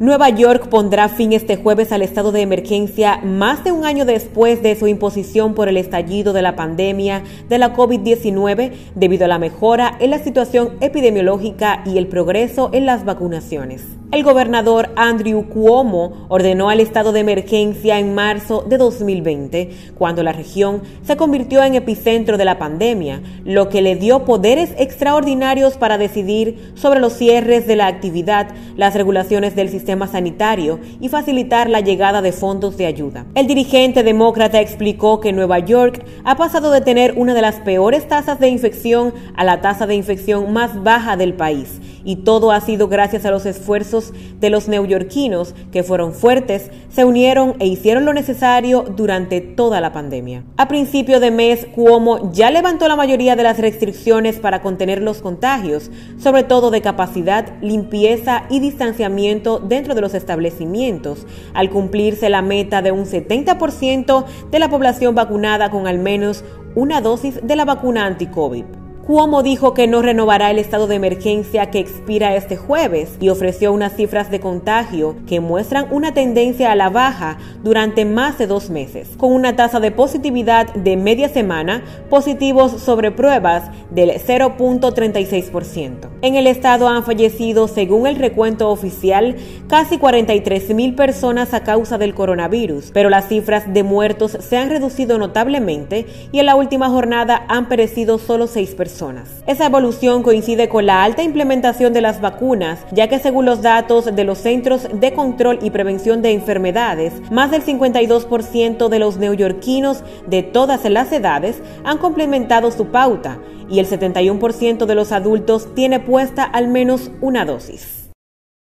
[0.00, 4.62] Nueva York pondrá fin este jueves al estado de emergencia más de un año después
[4.62, 9.40] de su imposición por el estallido de la pandemia de la COVID-19 debido a la
[9.40, 13.97] mejora en la situación epidemiológica y el progreso en las vacunaciones.
[14.10, 19.68] El gobernador Andrew Cuomo ordenó al estado de emergencia en marzo de 2020,
[19.98, 24.70] cuando la región se convirtió en epicentro de la pandemia, lo que le dio poderes
[24.78, 28.48] extraordinarios para decidir sobre los cierres de la actividad,
[28.78, 33.26] las regulaciones del sistema sanitario y facilitar la llegada de fondos de ayuda.
[33.34, 38.08] El dirigente demócrata explicó que Nueva York ha pasado de tener una de las peores
[38.08, 42.60] tasas de infección a la tasa de infección más baja del país y todo ha
[42.62, 43.97] sido gracias a los esfuerzos
[44.40, 49.92] de los neoyorquinos que fueron fuertes, se unieron e hicieron lo necesario durante toda la
[49.92, 50.44] pandemia.
[50.56, 55.20] A principio de mes, Cuomo ya levantó la mayoría de las restricciones para contener los
[55.20, 62.42] contagios, sobre todo de capacidad, limpieza y distanciamiento dentro de los establecimientos, al cumplirse la
[62.42, 66.44] meta de un 70% de la población vacunada con al menos
[66.74, 68.87] una dosis de la vacuna anti-COVID.
[69.08, 73.72] Cuomo dijo que no renovará el estado de emergencia que expira este jueves y ofreció
[73.72, 78.68] unas cifras de contagio que muestran una tendencia a la baja durante más de dos
[78.68, 86.17] meses, con una tasa de positividad de media semana positivos sobre pruebas del 0.36%.
[86.20, 89.36] En el estado han fallecido, según el recuento oficial,
[89.68, 94.68] casi 43 mil personas a causa del coronavirus, pero las cifras de muertos se han
[94.68, 99.28] reducido notablemente y en la última jornada han perecido solo seis personas.
[99.46, 104.16] Esa evolución coincide con la alta implementación de las vacunas, ya que según los datos
[104.16, 110.02] de los Centros de Control y Prevención de Enfermedades, más del 52% de los neoyorquinos
[110.26, 113.38] de todas las edades han complementado su pauta
[113.70, 116.00] y el 71% de los adultos tiene
[116.44, 117.97] al menos una dosis.